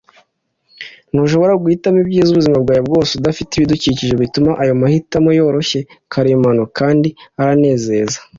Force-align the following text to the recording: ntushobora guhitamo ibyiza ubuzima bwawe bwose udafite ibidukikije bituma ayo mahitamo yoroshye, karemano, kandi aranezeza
ntushobora 1.11 1.59
guhitamo 1.61 1.97
ibyiza 2.03 2.29
ubuzima 2.31 2.57
bwawe 2.63 2.81
bwose 2.87 3.11
udafite 3.13 3.51
ibidukikije 3.53 4.13
bituma 4.21 4.51
ayo 4.61 4.73
mahitamo 4.81 5.29
yoroshye, 5.37 5.79
karemano, 6.13 6.63
kandi 6.77 7.09
aranezeza 7.41 8.17